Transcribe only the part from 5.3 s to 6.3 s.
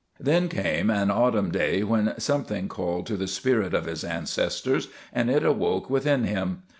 awoke within